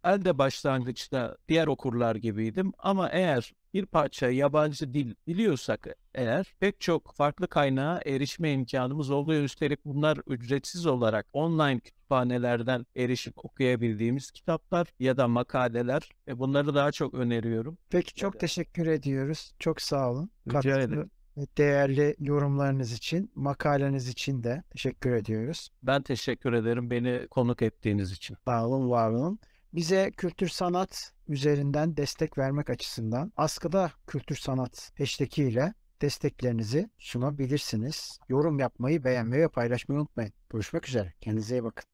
Ben 0.05 0.25
de 0.25 0.39
başlangıçta 0.39 1.37
diğer 1.49 1.67
okurlar 1.67 2.17
gibiydim 2.17 2.73
ama 2.79 3.09
eğer 3.09 3.53
bir 3.75 3.87
parça 3.87 4.31
yabancı 4.31 4.95
dil 4.95 5.15
biliyorsak 5.27 5.87
eğer 6.15 6.55
pek 6.61 6.81
çok 6.81 7.15
farklı 7.15 7.49
kaynağa 7.49 8.01
erişme 8.07 8.53
imkanımız 8.53 9.11
oluyor. 9.11 9.43
Üstelik 9.43 9.85
bunlar 9.85 10.19
ücretsiz 10.27 10.87
olarak 10.87 11.27
online 11.33 11.81
kütüphanelerden 11.81 12.87
erişip 12.97 13.45
okuyabildiğimiz 13.45 14.31
kitaplar 14.31 14.87
ya 14.99 15.17
da 15.17 15.29
makaleler. 15.29 16.11
E 16.29 16.39
bunları 16.39 16.75
daha 16.75 16.93
çok 16.93 17.15
öneriyorum. 17.15 17.79
Peki 17.91 18.15
çok 18.15 18.35
evet. 18.35 18.41
teşekkür 18.41 18.87
ediyoruz. 18.87 19.55
Çok 19.59 19.81
sağ 19.81 20.11
olun. 20.11 20.31
Rica 20.49 20.81
ederim 20.81 21.11
değerli 21.37 22.17
yorumlarınız 22.19 22.93
için, 22.93 23.33
makaleniz 23.35 24.09
için 24.09 24.43
de 24.43 24.63
teşekkür 24.71 25.13
ediyoruz. 25.13 25.69
Ben 25.83 26.03
teşekkür 26.03 26.53
ederim 26.53 26.91
beni 26.91 27.27
konuk 27.31 27.63
ettiğiniz 27.63 28.13
için. 28.13 28.37
Sağ 28.45 28.67
olun, 28.67 28.91
var 28.91 29.11
olun. 29.11 29.39
Bize 29.73 30.11
kültür 30.11 30.49
sanat 30.49 31.13
üzerinden 31.29 31.97
destek 31.97 32.39
vermek 32.39 32.71
açısından 32.71 33.33
askıda 33.37 33.93
kültür 34.07 34.37
sanat 34.37 34.93
hashtag 34.99 35.39
ile 35.39 35.75
desteklerinizi 36.03 36.91
sunabilirsiniz. 36.99 38.19
Yorum 38.29 38.59
yapmayı, 38.59 39.05
beğenmeyi 39.05 39.43
ve 39.43 39.49
paylaşmayı 39.49 40.01
unutmayın. 40.01 40.33
Görüşmek 40.51 40.89
üzere. 40.89 41.13
Kendinize 41.21 41.57
iyi 41.57 41.65
bakın. 41.65 41.85